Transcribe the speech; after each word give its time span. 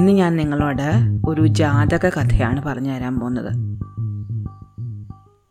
ഇന്ന് 0.00 0.12
ഞാൻ 0.12 0.36
നിങ്ങളോട് 0.36 0.82
ഒരു 1.28 1.46
ജാതക 1.46 2.08
കഥയാണ് 2.08 2.62
പറഞ്ഞു 2.62 2.92
തരാൻ 2.92 3.20
പോകുന്നത്. 3.20 3.52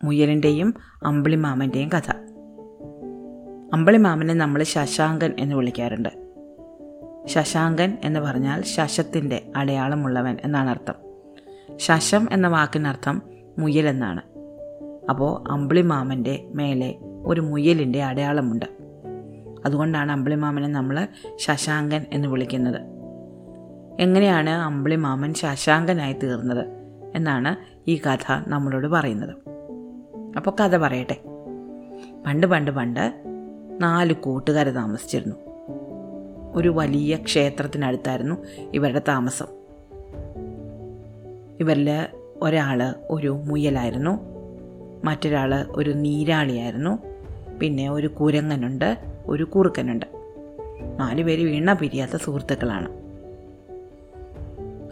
മുയലിന്റെയും 0.06 0.74
അമ്പിളിമാമന്റെയും 1.04 1.90
കഥ. 1.90 2.12
അമ്പിളിമാമനെ 3.74 4.34
നമ്മൾ 4.34 4.64
ശശാങ്കൻ 4.64 5.34
എന്ന് 5.40 5.56
വിളിക്കാറുണ്ട്. 5.56 6.10
ശശാങ്കൻ 7.26 7.98
എന്ന് 8.04 8.20
പറഞ്ഞാൽ 8.20 8.62
ശശത്തിന്റെ 8.62 9.52
അടയാളമുള്ളവൻ 9.56 10.38
എന്നാണ് 10.44 10.70
അർത്ഥം. 10.70 10.96
ശശം 11.78 12.28
എന്ന 12.32 12.48
വാക്കിനർത്ഥം 12.48 13.22
മുയൽ 13.60 13.88
എന്നാണ്. 13.88 14.22
അപ്പോൾ 15.10 15.52
അമ്പിളിമാമന്റെ 15.52 16.52
മേലെ 16.56 16.96
ഒരു 17.26 17.42
മുയലിന്റെ 17.42 18.04
അടയാളമുണ്ട്. 18.04 18.66
അതുകൊണ്ടാണ് 19.66 20.12
അമ്പിളിമാമനെ 20.12 20.68
നമ്മൾ 20.68 21.08
ശശാങ്കൻ 21.36 22.06
എന്ന് 22.12 22.28
വിളിക്കുന്നത്. 22.28 22.99
എങ്ങനെയാണ് 24.00 24.50
അമ്പിളിമാമൻ 24.50 25.34
ശശാങ്കനായി 25.34 26.14
തീർന്നത് 26.14 26.66
എന്നാണ് 27.16 27.56
ഈ 27.90 27.96
കഥ 27.96 28.32
നമ്മളോട് 28.48 28.88
പറയുന്നത്. 28.88 29.36
അപ്പോൾ 30.38 30.52
കഥ 30.64 30.78
പറയട്ടെ. 30.78 31.18
പണ്ട് 32.26 32.48
പണ്ട് 32.48 32.72
പണ്ട് 32.72 33.14
നാല് 33.82 34.14
കൂട്ടുകാർ 34.14 34.70
താമസിച്ചിരുന്നു. 34.70 35.36
ഒരു 36.56 36.70
വലിയ 36.70 37.18
ക്ഷേത്രത്തിനടുത്തായിരുന്നു 37.18 38.36
ഇവരുടെ 38.74 39.02
താമസം. 39.08 39.46
ഇവരിൽ 41.60 42.08
ഒരാൾ 42.42 42.96
ഒരു 43.10 43.42
മുയലായിരുന്നു. 43.46 44.20
മറ്റൊരാൾ 45.04 45.66
ഒരു 45.70 45.90
നീരാളിയായിരുന്നു. 45.90 47.00
പിന്നെ 47.60 47.90
ഒരു 47.90 48.08
കുരങ്ങനുണ്ട് 48.08 48.98
ഒരു 49.26 49.44
കുറുക്കനുണ്ട്. 49.44 50.06
നാലുപേര് 51.00 51.44
വീണ 51.44 51.74
പിരിയാത്ത 51.74 52.18
സുഹൃത്തുക്കളാണ്. 52.18 53.09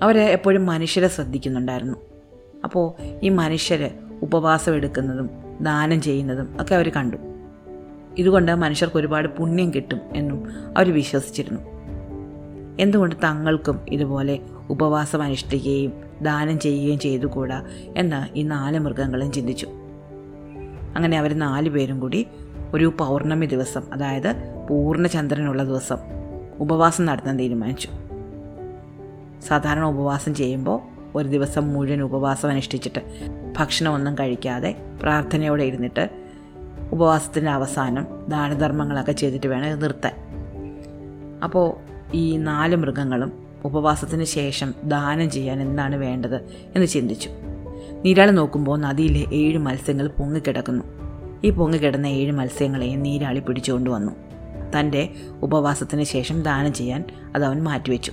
അവർ 0.01 0.17
എപ്പോഴും 0.17 0.65
മനുഷ്യരെ 0.65 1.07
ശ്രദ്ധിക്കുന്നുണ്ടായിരുന്നു. 1.07 1.97
അപ്പോൾ 2.63 2.93
ഈ 3.23 3.29
മനുഷ്യർ 3.29 3.89
ഉപവാസം 4.21 4.75
എടുക്കുന്നതും 4.75 5.29
ദാനം 5.61 6.01
ചെയ്യുന്നതും 6.01 6.57
ഒക്കെ 6.61 6.75
അവർ 6.75 6.89
കണ്ടു. 6.89 7.17
ഇതുകൊണ്ട് 8.17 8.55
മനുഷ്യർക്ക് 8.55 8.97
ഒരുപാട് 8.97 9.27
പുണ്യം 9.27 9.73
കിട്ടും 9.73 9.99
എന്നും 10.15 10.43
അവർ 10.77 10.93
വിശ്വസിച്ചിരുന്നു. 10.93 11.61
എന്തുകൊണ്ട് 12.79 13.15
തങ്ങൾക്കും 13.23 13.79
ഇതുപോലെ 13.89 14.39
ഉപവാസം 14.69 15.23
അനുഷ്ഠിക്കുകയും 15.23 15.93
ദാനം 16.21 16.59
ചെയ്യുകയും 16.59 16.99
ചെയ്തുകൂടാ 16.99 17.65
എന്ന് 17.97 18.37
ഈ 18.37 18.43
നാല് 18.43 18.79
മൃഗങ്ങളും 18.79 19.31
ചിന്തിച്ചു. 19.31 19.67
അങ്ങനെ 20.95 21.19
അവർ 21.19 21.39
നാല് 21.39 21.69
പേരും 21.69 21.99
കൂടി 21.99 22.27
ഒരു 22.73 22.93
പൗർണമി 22.99 23.45
ദിവസം 23.45 23.93
അതായത് 23.93 24.35
പൂർണചന്ദ്രനുള്ള 24.69 25.63
ദിവസം 25.63 25.97
ഉപവാസം 26.59 27.05
നടത്താൻ 27.05 27.39
തീരുമാനിച്ചു. 27.39 27.89
സാധാരണ 29.41 29.83
ഉപവാസം 29.83 30.35
ചെയ്യുമ്പോൾ 30.35 30.81
ഒരു 31.15 31.27
ദിവസം 31.27 31.73
മുഴുവൻ 31.73 32.01
ഉപവാസം 32.01 32.49
അനുഷ്ഠിച്ചിട്ട് 32.49 32.99
ഭക്ഷണമൊന്നും 33.57 34.15
കഴിക്കാതെ 34.15 34.75
പ്രാർത്ഥനയോടെ 35.01 35.63
ഇരുന്നിട്ട് 35.63 36.09
ഉപവാസത്തിന്റെ 36.91 37.51
അവസാനം 37.51 38.07
ദാനധർമ്മങ്ങളൊക്കെ 38.29 39.11
ചെയ്തിട്ട് 39.11 39.47
വേണം 39.47 39.65
ഇത് 39.65 39.83
നിർത്താൻ. 39.83 40.13
അപ്പോൾ 41.43 41.75
ഈ 42.13 42.37
നാല് 42.37 42.75
മൃഗങ്ങളും 42.75 43.31
ഉപവാസത്തിന് 43.65 44.23
ശേഷം 44.23 44.73
ദാനം 44.83 45.29
ചെയ്യാൻ 45.29 45.61
എന്താണ് 45.61 45.95
വേണ്ടത് 45.95 46.35
എന്ന് 46.45 46.87
ചിന്തിച്ചു. 46.87 47.29
നീരാളി 48.05 48.31
നോക്കുമ്പോൾ 48.31 48.79
നദിയിലെ 48.79 49.35
ഏഴ് 49.35 49.57
മത്സ്യങ്ങൾ 49.57 50.07
പൊങ്ങിക്കിടക്കുന്നു. 50.07 50.83
ഈ 51.43 51.49
പൊങ്ങിക്കിടന്ന 51.49 52.07
ഏഴ് 52.07 52.31
മത്സ്യങ്ങളെയും 52.31 53.03
നീരാളി 53.03 53.39
പിടിച്ചുകൊണ്ട് 53.39 53.89
വന്നു. 53.89 54.11
തന്റെ 54.79 55.09
ഉപവാസത്തിന് 55.41 56.03
ശേഷം 56.03 56.41
ദാനം 56.41 56.73
ചെയ്യാൻ 56.73 57.03
അത് 57.35 57.45
അവൻ 57.45 57.63
മാറ്റിവെച്ചു. 57.63 58.11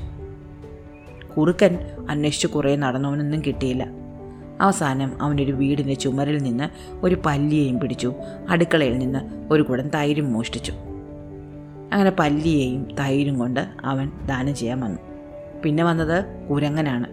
കുറുക്കൻ 1.37 1.79
അന്വേഷിച്ച് 2.11 2.47
കുറേ 2.47 2.77
നടന്നവനൊന്നും 2.77 3.43
കിട്ടിയില്ല. 3.47 3.87
അവസാനം 4.61 5.23
അവനൊരു 5.23 5.53
വീടിന്റെ 5.53 5.95
ചുമരിൽ 5.95 6.39
നിന്ന് 6.39 6.69
ഒരു 7.07 7.17
പല്ലിയെയും 7.27 7.81
പിടിച്ചു. 7.81 8.13
അടുക്കളയിൽ 8.49 8.99
നിന്ന് 8.99 9.53
ഒരു 9.53 9.63
കുടം 9.63 9.89
തൈരും 9.89 10.33
മോഷ്ടിച്ചു. 10.33 10.73
അങ്ങനെ 11.93 12.13
പല്ലിയെയും 12.19 12.89
തൈരും 13.01 13.39
കൊണ്ട് 13.39 13.69
അവൻ 13.85 14.11
ദാനം 14.27 14.55
ചെയ്യാൻ 14.55 14.81
വന്നു. 14.81 14.99
പിന്നെ 15.63 15.85
വന്നത് 15.85 16.49
കുരങ്ങനാണ്. 16.51 17.07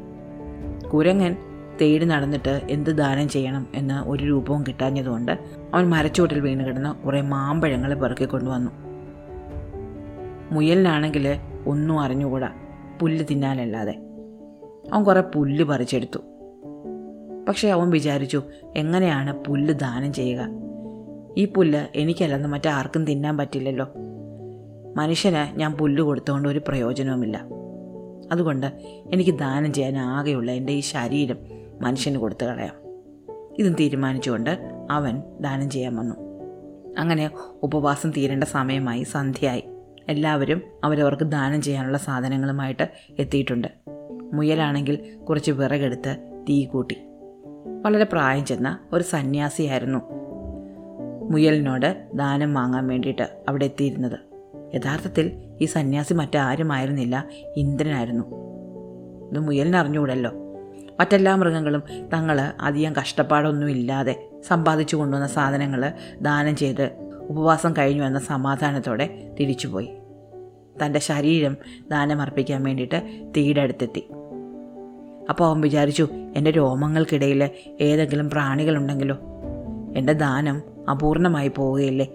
കുരങ്ങൻ 0.89 1.35
തേടി 1.81 2.05
നടന്നിട്ട് 2.05 2.61
എന്ത് 2.69 2.89
ദാനം 2.89 3.29
ചെയ്യണം 3.29 3.67
എന്ന് 3.75 3.93
ഒരു 3.93 4.23
രൂപവും 4.23 4.63
കിട്ടാഞ്ഞതുകൊണ്ട് 4.63 5.39
അവൻ 5.73 5.89
മരച്ചോട്ടിൽ 5.89 6.39
വീണ് 6.39 6.65
കിടന്ന് 6.65 7.05
കുറേ 7.05 7.21
മാമ്പഴങ്ങൾ 7.21 7.93
പെറുക്കിക്കൊണ്ടുവന്നു 7.93 8.71
മുയലിനാണെങ്കിൽ 10.51 11.37
ഒന്നും 11.65 11.99
അറിഞ്ഞുകൂടാ. 11.99 12.49
പുല്ല് 13.01 13.25
തിന്നാനല്ലാതെ. 13.31 13.99
അവൻ 14.93 15.03
കുറേ 15.03 15.23
പുല്ല് 15.35 15.63
പറിച്ചെടുത്തു. 15.63 16.19
പക്ഷേ 17.47 17.69
അവൻ 17.69 17.89
വിചാരിച്ചു 17.89 18.43
എങ്ങനെയാണ് 18.75 19.45
പുല്ല് 19.45 19.73
ദാനം 19.73 20.13
ചെയ്യുക? 20.13 20.47
ഈ 21.37 21.45
പുല്ല് 21.45 21.87
എനിക്കല്ലെന്ന് 21.95 22.49
മറ്റാർക്കും 22.49 23.05
തിന്നാൻ 23.05 23.37
പറ്റില്ലല്ലോ. 23.37 23.87
മനുഷ്യന് 24.95 25.59
ഞാൻ 25.59 25.73
പുല്ല് 25.73 26.01
കൊടുത്തുകൊണ്ട് 26.01 26.49
ഒരു 26.49 26.61
പ്രയോജനവുമില്ല. 26.67 27.41
അതുകൊണ്ട് 28.31 28.65
എനിക്ക് 29.13 29.31
ദാനം 29.31 29.73
ചെയ്യാൻ 29.73 29.97
ആകെയുള്ള 29.97 30.51
എന്റെ 30.51 30.73
ഈ 30.73 30.79
ശരീരം 30.79 31.37
മനുഷ്യന് 31.81 32.17
കൊടുത്തു 32.17 32.45
കളയാം. 32.45 32.73
ഇതും 33.59 33.73
തീരുമാനിച്ചുകൊണ്ട് 33.73 34.59
അവൻ 34.91 35.23
ദാനം 35.41 35.69
ചെയ്യാൻ 35.69 35.95
വന്നു. 35.95 36.15
അങ്ങനെ 36.99 37.29
ഉപവാസം 37.63 38.11
തീരേണ്ട 38.11 38.43
സമയമായി 38.43 39.03
സന്ധ്യയായി. 39.03 39.63
എല്ലാവരും 40.09 40.61
അവരവർക്ക് 40.83 41.23
ദാനം 41.23 41.61
ചെയ്യാനുള്ള 41.61 41.97
സാധനങ്ങളുമായിട്ട് 41.97 42.89
എത്തിയിട്ടുണ്ട്. 43.19 43.80
മുയലാണെങ്കിൽ 44.33 44.99
കുറച്ച് 45.29 45.51
വിറകെടുത്ത് 45.51 46.43
തീ 46.49 46.65
കൂട്ടി. 46.65 46.97
വളരെ 47.85 48.03
പ്രായം 48.03 48.45
ചെന്ന 48.45 48.79
ഒരു 48.93 49.03
സന്യാസിയായിരുന്നു. 49.03 49.99
മുയലിനോട് 51.31 52.07
ദാനം 52.13 52.53
വാങ്ങാൻ 52.53 52.87
വേണ്ടിയിട്ട് 52.87 53.43
അവിടെ 53.49 53.65
എത്തിയിരുന്നത്. 53.65 54.19
യഥാർത്ഥത്തിൽ 54.75 55.31
ഈ 55.61 55.65
സന്യാസി 55.65 56.13
മറ്റാരുമായിരുന്നില്ല 56.13 57.27
ഇന്ദ്രനായിരുന്നു. 57.57 58.23
ഇത് 59.31 59.39
മുയലിനറിഞ്ഞുകൂടല്ലോ 59.39 60.31
മറ്റെല്ലാ 60.99 61.35
മൃഗങ്ങളും 61.35 61.83
തങ്ങൾ 62.13 62.41
അധികം 62.41 62.93
കഷ്ടപ്പാടൊന്നുമില്ലാതെ 62.93 64.29
സമ്പാദിച്ചു 64.47 64.95
കൊണ്ടുവന്ന 64.95 65.27
സാധനങ്ങൾ 65.27 65.91
ദാനം 66.21 66.55
ചെയ്ത് 66.55 66.91
ഉപവാസം 67.29 67.73
കഴിഞ്ഞു 67.77 68.03
എന്ന 68.03 68.19
സമാധാനത്തോടെ 68.19 69.35
തിരിച്ചുപോയി. 69.39 69.89
തന്റെ 70.85 70.99
ശരീരം 70.99 71.57
ദാനമർപ്പിക്കാൻ 71.91 72.63
വേണ്ടിയിട്ട് 72.63 73.23
തീയുടെ 73.37 73.61
അടുത്തെത്തി. 73.61 74.07
അപ്പോൾ 75.31 75.49
അവൻ 75.49 75.61
വിചാരിച്ചു 75.61 76.07
എന്റെ 76.35 76.51
രോമങ്ങൾക്കിടയിൽ 76.51 77.49
ഏതെങ്കിലും 77.81 78.29
പ്രാണികളുണ്ടെങ്കിലോ? 78.29 79.17
എന്റെ 79.95 80.13
ദാനം 80.13 80.61
അപൂർണമായി 80.91 81.47
പോവുകയില്ലേ? 81.47 82.07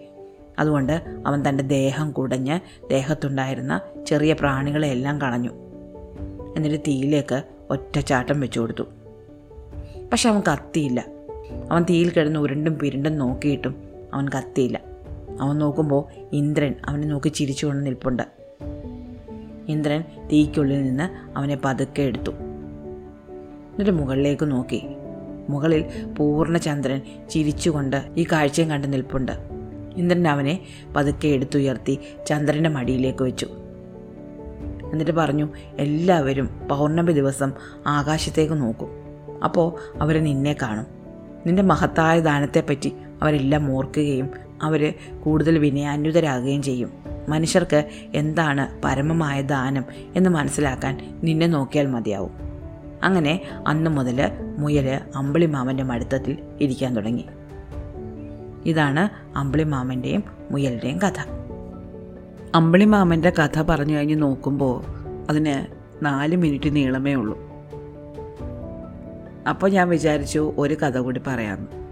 അതുകൊണ്ട് 0.59 1.03
അവൻ 1.27 1.49
തന്റെ 1.49 1.65
ദേഹം 1.65 2.11
കുടഞ്ഞ് 2.11 2.61
ദേഹത്തുണ്ടായിരുന്ന 2.91 3.81
ചെറിയ 4.07 4.33
പ്രാണികളെയെല്ലാം 4.33 5.21
കളഞ്ഞു. 5.21 5.51
എന്നിട്ട് 6.57 6.79
തീയിലേക്ക് 6.79 7.43
ഒറ്റച്ചാട്ടം 7.71 8.41
വെച്ചു 8.41 8.61
കൊടുത്തു. 8.61 8.83
പക്ഷെ 10.13 10.29
അവൻ 10.29 10.43
കത്തിയില്ല. 10.53 11.05
അവൻ 11.71 11.83
തീയിൽ 11.91 12.11
കിടന്ന് 12.11 12.41
ഉരുണ്ടും 12.41 12.79
പിരുണ്ടും 12.79 13.19
നോക്കിയിട്ടും 13.19 13.75
അവൻ 14.15 14.29
കത്തിയില്ല. 14.29 14.81
അവൻ 15.41 15.59
നോക്കുമ്പോൾ 15.59 16.05
ഇന്ദ്രൻ 16.33 16.75
അവനെ 16.85 17.07
നോക്കി 17.07 17.29
ചിരിച്ചുകൊണ്ട് 17.29 17.87
നിൽപ്പുണ്ട്. 17.87 18.23
ഇന്ദ്രൻ 19.69 20.05
തീക്കുള്ളിൽ 20.33 20.83
നിന്ന് 20.83 21.39
അവനെ 21.39 21.59
പതുക്കെ 21.65 22.03
എടുത്തു. 22.03 22.31
എന്നിട്ട് 23.77 23.99
മുകളിലേക്ക് 23.99 24.51
നോക്കി. 24.51 24.87
മുകളിൽ 25.49 25.85
പൂർണചന്ദ്രൻ 26.19 27.01
ചിരിച്ചുകൊണ്ട് 27.31 28.05
ഈ 28.17 28.27
കാഴ്ചയും 28.33 28.71
കണ്ട് 28.71 28.93
നിൽപ്പുണ്ട്. 28.93 29.33
ഇന്ദ്രൻ 29.97 30.29
അവനെ 30.29 30.61
പതുക്കെ 30.97 31.29
എടുത്തുയർത്തി 31.29 31.99
ചന്ദ്രന്റെ 32.27 32.71
മടിയിലേക്ക് 32.71 33.23
വെച്ചു. 33.23 33.47
എന്നിട്ട് 34.93 35.13
പറഞ്ഞു 35.13 35.49
എല്ലാവരും 35.79 36.69
പൗർണമി 36.71 37.13
ദിവസം 37.13 37.53
ആകാശത്തേക്ക് 37.87 38.55
നോക്കും. 38.55 38.89
അപ്പോൾ 39.45 39.99
അവർ 40.01 40.25
നിന്നെ 40.25 40.57
കാണും. 40.63 40.87
നിന്റെ 41.47 41.63
മഹത്തായ 41.63 42.21
ദാനത്തെപ്പറ്റി 42.21 42.93
അവരെല്ലാം 43.23 43.77
ഓർക്കുകയും 43.77 44.31
അവർ 44.63 44.95
കൂടുതൽ 45.23 45.59
വിനയാന്വിതരാകുകയും 45.59 46.63
ചെയ്യും. 46.63 46.91
മനുഷ്യർക്ക് 47.29 47.85
എന്താണ് 48.15 48.83
പരമമായ 48.85 49.43
ദാനം 49.43 49.85
എന്ന് 50.17 50.31
മനസ്സിലാക്കാൻ 50.31 51.21
നിന്നെ 51.23 51.47
നോക്കിയാൽ 51.47 51.87
മതിയാവും. 51.87 52.56
അങ്ങനെ 53.03 53.41
അന്നു 53.67 53.91
മുതൽ 53.91 54.31
മുയൽ 54.59 55.01
അമ്പിളിമാമന്റെ 55.17 55.83
മടുത്തത്തിൽ 55.83 56.39
ഇരിക്കാൻ 56.61 56.97
തുടങ്ങി. 56.97 57.25
ഇതാണ് 58.67 59.37
അമ്പിളിമാമന്റെയും 59.39 60.25
മുയലിന്റെയും 60.51 60.99
കഥ. 60.99 61.21
അമ്പിളിമാമന്റെ 62.55 63.31
കഥ 63.31 63.63
പറഞ്ഞു 63.63 63.97
കഴിഞ്ഞ് 63.97 64.23
നോക്കുമ്പോൾ 64.23 64.85
അതിന് 65.31 65.67
നാല് 66.05 66.37
മിനിറ്റ് 66.37 66.77
നീളമേ 66.77 67.15
ഉള്ളൂ. 67.15 67.39
അപ്പോൾ 69.49 69.71
ഞാൻ 69.71 69.89
വിചാരിച്ചു 69.89 70.55
ഒരു 70.59 70.75
കഥ 70.75 70.99
കൂടി 70.99 71.21
പറയാമെന്ന് 71.27 71.87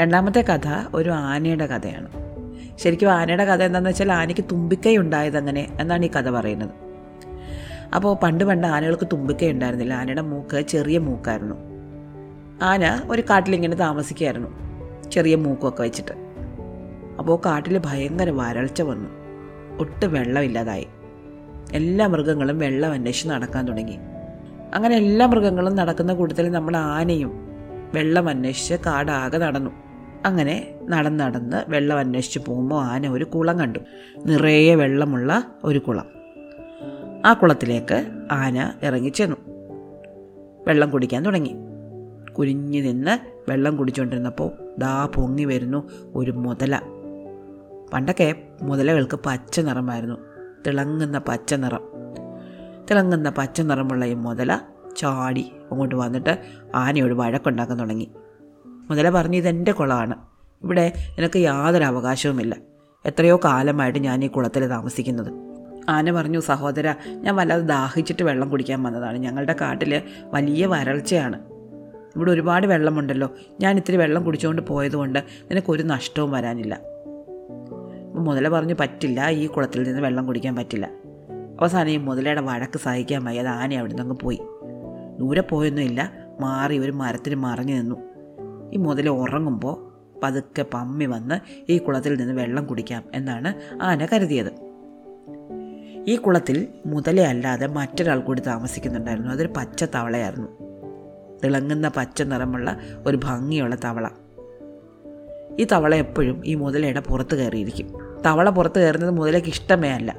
രണ്ടാമത്തെ 0.00 0.40
കഥ 0.40 0.68
ഒരു 0.94 1.10
ആനയുടെ 1.10 1.66
കഥയാണ്. 1.66 2.08
ശരിക്കും 2.78 3.10
ആനയുടെ 3.10 3.44
കഥ 3.44 3.62
എന്താണെന്ന് 3.62 3.90
വെച്ചാൽ 3.90 4.12
ആനയ്ക്ക് 4.12 4.44
തുമ്പിക്കൈ 4.52 4.96
ഉണ്ടായതങ്ങനെ 4.96 5.76
എന്നാണ് 5.80 6.04
ഈ 6.04 6.10
കഥ 6.10 6.30
പറയുന്നത്. 6.30 6.89
അപ്പോൾ 7.94 8.16
പണ്ട് 8.22 8.44
പണ്ട് 8.44 8.66
ആനകൾക്ക് 8.66 9.06
തുമ്പിക്ക 9.06 9.44
ഉണ്ടായിരുന്നില്ല. 9.44 9.94
ആനയുടെ 9.94 10.20
മൂക്ക് 10.20 10.60
ചെറിയ 10.60 10.98
മൂക്കായിരുന്നു. 10.98 11.54
ആന 12.62 13.02
ഒരു 13.10 13.22
കാട്ടിലിങ്ങനെ 13.22 13.76
താമസിക്കുകയായിരുന്നു. 13.76 14.48
ചെറിയ 15.10 15.34
മൂക്കൊക്കെ 15.34 15.82
വെച്ചിട്ട്. 15.82 16.12
അപ്പോൾ 17.18 17.40
കാട്ടിൽ 17.46 17.82
ഭയങ്കര 17.86 18.30
വരൾച്ച 18.30 18.82
വന്നു. 18.82 19.10
ഒട്ടും 19.78 20.12
വെള്ളമില്ലാതായി. 20.12 20.86
എല്ലാ 21.72 22.06
മൃഗങ്ങളും 22.06 22.58
വെള്ളം 22.58 22.92
അന്വേഷിച്ച് 22.92 23.28
നടക്കാൻ 23.28 23.66
തുടങ്ങി. 23.66 23.98
അങ്ങനെ 24.74 24.96
എല്ലാ 24.96 25.26
മൃഗങ്ങളും 25.26 25.76
നടക്കുന്ന 25.76 26.14
കൂട്ടത്തിൽ 26.14 26.50
നമ്മൾ 26.50 26.76
ആനയും 26.76 27.32
വെള്ളം 27.94 28.28
അന്വേഷിച്ച് 28.28 28.74
കാടാകെ 28.74 29.38
നടന്നു. 29.38 29.70
അങ്ങനെ 30.26 30.74
നടന്ന് 30.88 31.20
നടന്ന് 31.20 31.64
വെള്ളം 31.68 31.98
അന്വേഷിച്ച് 31.98 32.38
പോകുമ്പോൾ 32.38 32.82
ആന 32.82 33.08
ഒരു 33.08 33.24
കുളം 33.24 33.58
കണ്ടു. 33.58 33.78
നിറയെ 34.26 34.74
വെള്ളമുള്ള 34.74 35.46
ഒരു 35.64 35.78
കുളം. 35.78 36.19
ആ 37.26 37.32
കുളത്തിലേക്ക് 37.32 38.10
ആന 38.32 38.72
ഇറങ്ങിച്ചെന്നു 38.82 39.36
വെള്ളം 40.66 40.90
കുടിക്കാൻ 40.90 41.24
തുടങ്ങി. 41.24 41.54
കുനിഞ്ഞു 42.32 42.80
നിന്ന് 42.80 43.18
വെള്ളം 43.50 43.76
കുടിച്ചുകൊണ്ടിരുന്നപ്പോൾ 43.76 44.50
ദാ 44.78 45.06
പൊങ്ങി 45.14 45.44
വരുന്നു 45.44 45.90
ഒരു 46.14 46.30
മുതല. 46.30 46.80
പണ്ടൊക്കെ 47.92 48.42
മുതലകൾക്ക് 48.62 49.18
പച്ച 49.26 49.60
നിറമായിരുന്നു. 49.60 50.16
തിളങ്ങുന്ന 50.66 51.18
പച്ച 51.28 51.54
നിറം. 51.54 51.80
തിളങ്ങുന്ന 52.90 53.30
പച്ച 53.30 53.60
നിറമുള്ള 53.60 54.04
ഈ 54.04 54.14
മുതല 54.14 54.60
ചാടി 54.96 55.52
അങ്ങോട്ട് 55.70 55.94
വന്നിട്ട് 55.94 56.38
ആനയോട് 56.74 57.14
വഴക്കുണ്ടാക്കാൻ 57.14 57.78
തുടങ്ങി. 57.78 58.10
മുതല 58.66 59.10
പറഞ്ഞു 59.10 59.36
ഇതെന്റെ 59.36 59.72
കുളമാണ്. 59.72 60.14
ഇവിടെ 60.64 60.92
എനിക്ക് 61.18 61.38
യാതൊരു 61.38 61.84
അവകാശവുമില്ല. 61.84 62.56
എത്രയോ 63.06 63.40
കാലമായിട്ട് 63.44 63.98
ഞാൻ 63.98 64.24
ഈ 64.24 64.28
കുളത്തിൽ 64.28 64.66
താമസിക്കുന്നത്. 64.66 65.49
ആന 65.88 66.12
പറഞ്ഞു 66.12 66.40
സഹോദര 66.40 66.94
ഞാൻ 67.08 67.36
വല്ലാതെ 67.36 67.62
ദാഹിച്ചിട്ട് 67.62 68.22
വെള്ളം 68.22 68.50
കുടിക്കാൻ 68.50 68.82
വന്നതാണ്. 68.82 69.18
ഞങ്ങളുടെ 69.18 69.56
കാട്ടിൽ 69.60 70.02
വലിയ 70.24 70.66
വരൾച്ചയാണ്. 70.66 71.40
ഇവിടെ 72.16 72.30
ഒരുപാട് 72.30 72.66
വെള്ളമുണ്ടല്ലോ. 72.66 73.34
ഞാൻ 73.60 73.76
ഇത്തിരി 73.76 73.96
വെള്ളം 73.96 74.24
കുടിച്ചുകൊണ്ട് 74.24 74.62
പോയതുകൊണ്ട് 74.62 75.18
നിനക്കൊരു 75.18 75.82
നഷ്ടവും 75.82 76.30
വരാനില്ല. 76.30 76.80
മുതല 78.14 78.48
പറഞ്ഞു 78.48 78.74
പറ്റില്ല 78.80 79.30
ഈ 79.30 79.46
കുളത്തിൽ 79.46 79.82
നിന്ന് 79.82 80.00
വെള്ളം 80.00 80.26
കുടിക്കാൻ 80.26 80.56
പറ്റില്ല. 80.56 80.90
അവസാനം 81.60 81.90
ഈ 81.90 81.96
മുതലയുടെ 81.96 82.40
വഴക്ക് 82.40 82.78
സഹിക്കാൻ 82.78 83.24
വയ്യ 83.24 83.40
അത് 83.40 83.48
ആന 83.48 83.74
അവിടെ 83.74 83.92
നിന്നങ്ങ് 83.92 84.16
പോയി. 84.16 84.40
ദൂരെ 85.18 85.40
പോയൊന്നുമില്ല 85.40 86.12
മാറി 86.40 86.78
ഒരു 86.78 86.90
മരത്തിന് 86.90 87.34
മറഞ്ഞു 87.34 87.74
നിന്നു. 87.74 87.96
ഈ 88.72 88.76
മുതല 88.76 89.08
ഉറങ്ങുമ്പോൾ 89.08 89.90
പതുക്കെ 90.22 90.64
പമ്മി 90.74 91.04
വന്ന് 91.04 91.40
ഈ 91.72 91.78
കുളത്തിൽ 91.78 92.14
നിന്ന് 92.14 92.34
വെള്ളം 92.34 92.66
കുടിക്കാം 92.66 93.04
എന്നാണ് 93.14 93.82
ആന 93.82 94.06
കരുതിയത്. 94.06 94.69
ഈ 96.08 96.16
കുളത്തിൽ 96.16 96.68
മുതലയല്ലാതെ 96.86 97.66
മറ്റൊരാൾ 97.66 98.20
കൂടി 98.20 98.40
താമസിക്കുന്നുണ്ടായിരുന്നു. 98.40 99.30
അതൊരു 99.30 99.52
പച്ച 99.56 99.84
തവളയായിരുന്നു. 99.84 100.48
തിളങ്ങുന്ന 101.44 101.88
പച്ച 101.88 102.22
നിറമുള്ള 102.22 102.78
ഒരു 103.06 103.20
ഭംഗിയുള്ള 103.24 103.74
തവള. 103.74 104.08
ഈ 105.58 105.66
തവള 105.72 105.94
എപ്പോഴും 105.94 106.42
ഈ 106.46 106.54
മുതലയുടെ 106.54 107.00
പുറത്ത് 107.00 107.34
കയറിയിരിക്കും. 107.34 107.94
തവള 108.26 108.50
പുറത്ത് 108.50 108.78
കയറുന്നത് 108.78 109.10
മുതലയ്ക്ക് 109.10 109.48
ഇഷ്ടമേ 109.48 109.88
അല്ല. 109.88 110.16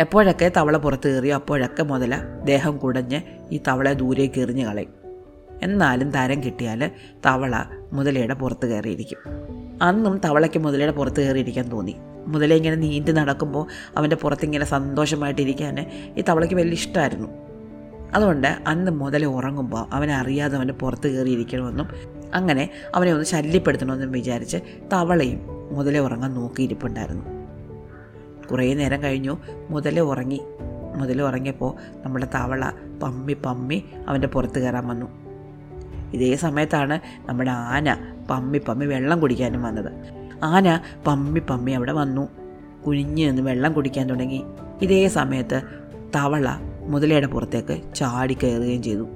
എപ്പോഴൊക്കെ 0.00 0.52
തവള 0.56 0.76
പുറത്ത് 0.76 1.08
കയറിയോ 1.08 1.34
അപ്പോഴൊക്കെ 1.34 1.82
മുതല 1.82 2.18
ദേഹം 2.44 2.78
കുടഞ്ഞ് 2.78 3.20
ഈ 3.50 3.60
തവളയെ 3.68 3.92
ദൂരേക്ക് 3.92 4.40
എറിഞ്ഞ് 4.40 4.64
കളയും. 4.64 4.94
എന്നാലും 5.62 6.10
തരം 6.10 6.42
കിട്ടിയാൽ 6.42 6.90
തവള 7.26 7.64
മുതലയുടെ 7.92 8.34
പുറത്ത് 8.34 8.66
കയറിയിരിക്കും. 8.66 9.18
അന്നും 9.82 10.20
തവളയ്ക്ക് 10.24 10.58
മുതലയുടെ 10.58 10.92
പുറത്ത് 10.92 11.20
കയറിയിരിക്കാൻ 11.26 11.68
തോന്നി. 11.68 11.96
മുതല 12.26 12.54
ഇങ്ങനെ 12.54 12.76
നീന്തി 12.76 13.12
നടക്കുമ്പോൾ 13.12 13.66
അവന്റെ 13.96 14.16
പുറത്തിങ്ങനെ 14.16 14.64
സന്തോഷമായിട്ടിരിക്കാൻ 14.64 15.86
ഈ 16.18 16.20
തവളയ്ക്ക് 16.28 16.54
വലിയ 16.54 16.72
ഇഷ്ടമായിരുന്നു. 16.72 17.28
അതുകൊണ്ട് 18.14 18.56
അന്ന് 18.66 18.90
മുതല 18.90 19.24
ഉറങ്ങുമ്പോൾ 19.24 19.86
അവനെ 19.92 20.14
അറിയാതെ 20.14 20.56
അവന്റെ 20.56 20.74
പുറത്ത് 20.74 21.08
കയറിയിരിക്കണമെന്നും 21.08 21.88
അങ്ങനെ 22.34 22.70
അവനെ 22.94 23.12
ഒന്ന് 23.12 23.24
ശല്യപ്പെടുത്തണമെന്നും 23.24 24.12
വിചാരിച്ച് 24.12 24.56
തവളയും 24.92 25.40
മുതല 25.72 25.98
ഉറങ്ങാൻ 25.98 26.34
നോക്കിയിരിപ്പുണ്ടായിരുന്നു. 26.34 27.24
കുറേ 28.46 28.74
നേരം 28.74 29.02
കഴിഞ്ഞു 29.02 29.38
മുതല 29.70 30.00
ഉറങ്ങി. 30.00 30.40
മുതല 30.96 31.22
ഉറങ്ങിയപ്പോൾ 31.22 31.76
നമ്മുടെ 32.04 32.26
തവള 32.34 32.70
പമ്മി 33.02 33.32
പമ്മി 33.32 33.84
അവന്റെ 34.08 34.28
പുറത്ത് 34.28 34.58
കയറാൻ 34.58 34.88
വന്നു. 34.88 35.29
ഇതേ 36.14 36.36
സമയത്താണ് 36.36 37.00
നമ്മുടെ 37.26 37.50
ആന 37.50 38.16
പമ്മി 38.30 38.58
പമ്മി 38.58 38.86
വെള്ളം 38.86 39.20
കുടിക്കാനും 39.20 39.62
വന്നത്. 39.62 39.92
ആന 40.42 40.80
പമ്മി 41.06 41.40
പമ്മി 41.40 41.72
അവിടെ 41.72 41.92
വന്നു. 41.92 42.28
കുനിഞ്ഞ് 42.86 43.28
നിന്ന് 43.28 43.42
വെള്ളം 43.42 43.72
കുടിക്കാൻ 43.72 44.08
തുടങ്ങി. 44.08 44.44
ഇതേ 44.82 45.08
സമയത്ത് 45.08 45.62
തവള 46.16 46.48
മുതലയുടെ 46.80 47.26
പുറത്തേക്ക് 47.26 47.94
ചാടി 47.94 48.34
കയറുകയും 48.34 48.82
ചെയ്തു. 48.82 49.08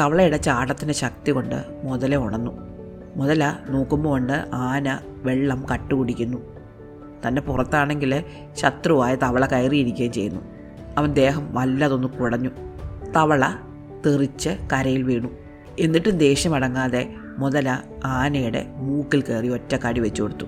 തവളയുടെ 0.00 0.36
ചാടത്തിന്റെ 0.36 0.94
ശക്തി 0.94 1.32
കൊണ്ട് 1.32 1.64
മുതല 1.84 2.16
ഉണന്നു 2.16 2.58
മുതല 3.16 3.56
നോക്കുമ്പോൾ 3.70 4.08
കൊണ്ട് 4.08 4.44
ആന 4.54 4.98
വെള്ളം 5.22 5.66
കട്ടുകുടിക്കുന്നു 5.72 6.38
തന്റെ 7.26 7.42
പുറത്താണെങ്കിൽ 7.42 8.24
ശത്രുവായ 8.52 9.14
തവള 9.14 9.46
കയറിയിരിക്കുകയും 9.46 10.12
ചെയ്യുന്നു. 10.12 10.40
അവൻ 10.98 11.14
ദേഹം 11.14 11.54
വല്ലതൊന്ന് 11.54 12.08
കുടഞ്ഞു. 12.08 12.50
തവള 13.16 13.54
തെറിച്ച് 14.06 14.50
കരയിൽ 14.72 15.02
വീണു. 15.02 15.28
എന്നിട്ടും 15.80 16.18
ദേഷ്യമടങ്ങാതെ 16.18 17.14
മുതല 17.38 17.78
ആനയുടെ 18.04 18.66
മൂക്കിൽ 18.76 19.20
കയറി 19.20 19.48
ഒറ്റ 19.48 19.76
കടി 19.86 20.00
വെച്ചു 20.00 20.22
കൊടുത്തു. 20.22 20.46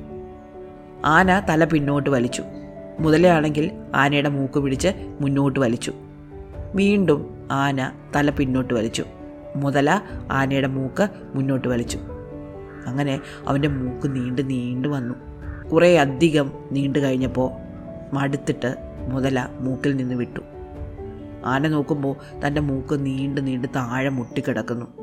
ആന 1.05 1.40
തല 1.40 1.64
പിന്നോട്ട് 1.64 2.11
വലിച്ചു. 2.11 2.43
മുതലയാണെങ്കിൽ 3.00 3.70
ആനയുടെ 3.94 4.29
മൂക്ക് 4.29 4.61
പിടിച്ച് 4.61 4.88
മുന്നോട്ട് 5.20 5.61
വലിച്ചു. 5.61 5.93
വീണ്ടും 6.75 7.49
ആന 7.50 7.93
തല 8.17 8.31
പിന്നോട്ട് 8.31 8.75
വലിച്ചു. 8.75 9.05
മുതല 9.56 10.00
ആനയുടെ 10.31 10.67
മൂക്ക് 10.67 11.08
മുന്നോട്ട് 11.34 11.69
വലിച്ചു. 11.69 11.99
അങ്ങനെ 12.87 13.20
അവന്റെ 13.46 13.69
മൂക്ക് 13.69 14.17
നീണ്ട് 14.17 14.50
നീണ്ടു 14.50 14.88
വന്നു. 14.88 15.14
കുറേ 15.69 15.96
അധികം 15.96 16.52
നീണ്ടു 16.73 16.99
കഴിഞ്ഞപ്പോൾ 16.99 17.50
മടുത്തിട്ട് 18.14 18.76
മുതല 19.08 19.49
മൂക്കിൽ 19.61 19.96
നിന്ന് 19.96 20.14
വിട്ടു. 20.14 20.40
ആന 21.44 21.69
നോക്കുമ്പോൾ 21.69 22.17
തന്റെ 22.46 22.61
മൂക്ക് 22.61 23.06
നീണ്ട് 23.06 23.46
നീണ്ട് 23.46 23.69
താഴെ 23.76 24.08
മുട്ടിക്കിടക്കുന്നു. 24.08 25.02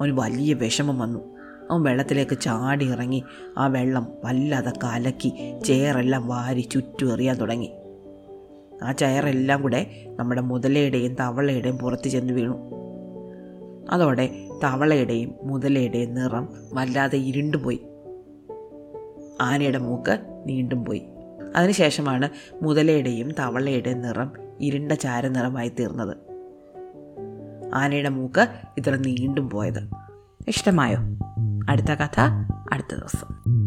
അവന് 0.00 0.12
വലിയ 0.12 0.54
വിഷമം 0.54 0.98
വന്നു. 0.98 1.38
അവൻ 1.70 1.82
വെള്ളത്തിലേക്ക് 1.82 2.38
ചാടി 2.38 2.90
ഇറങ്ങി 2.90 3.24
ആ 3.58 3.66
വെള്ളം 3.66 4.06
വല്ലാതെ 4.24 4.72
കലക്കി 4.84 5.60
ചെയറെല്ലാം 5.64 6.28
വാരി 6.28 6.60
ചുറ്റും 6.60 7.12
എറിയാൻ 7.12 7.36
തുടങ്ങി. 7.36 7.72
ആ 8.82 8.92
ചെയറെല്ലാം 8.92 9.62
കൂടെ 9.62 10.06
നമ്മുടെ 10.16 10.40
മുതലയുടെയും 10.40 11.14
തവളയുടെയും 11.14 11.78
പുറത്ത് 11.78 12.08
ചെന്ന് 12.08 12.32
വീണു. 12.32 12.56
അതോടെ 13.90 14.48
തവളയുടെയും 14.64 15.34
മുതലയുടെയും 15.42 16.14
നിറം 16.14 16.48
വല്ലാതെ 16.72 17.18
ഇരുണ്ടുപോയി. 17.18 17.80
ആനയുടെ 19.40 19.78
മൂക്ക് 19.78 20.42
നീണ്ടും 20.46 20.84
പോയി. 20.84 21.02
അതിനുശേഷമാണ് 21.56 22.28
മുതലയുടെയും 22.62 23.32
തവളയുടെയും 23.32 24.02
നിറം 24.02 24.32
ഇരുണ്ട 24.60 24.92
ചാരനിറമായി 24.92 25.68
തീർന്നത്. 25.68 26.27
ആനയുടെ 27.74 28.08
മൂക്ക് 28.08 28.48
ഇത്ര 28.78 28.96
നീണ്ടും 28.96 29.50
പോയത്. 29.50 29.90
ഇഷ്ടമായോ? 30.48 30.98
അടുത്ത 31.68 31.94
കഥ 31.94 32.20
അടുത്ത 32.72 32.94
ദിവസം. 32.94 33.57